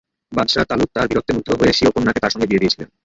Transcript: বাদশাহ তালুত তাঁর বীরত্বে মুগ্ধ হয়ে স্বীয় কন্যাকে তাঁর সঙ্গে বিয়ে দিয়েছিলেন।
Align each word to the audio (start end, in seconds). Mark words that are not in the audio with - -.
বাদশাহ 0.31 0.63
তালুত 0.69 0.89
তাঁর 0.95 1.07
বীরত্বে 1.09 1.35
মুগ্ধ 1.35 1.49
হয়ে 1.59 1.75
স্বীয় 1.77 1.91
কন্যাকে 1.93 2.21
তাঁর 2.21 2.33
সঙ্গে 2.33 2.49
বিয়ে 2.49 2.61
দিয়েছিলেন। 2.61 2.89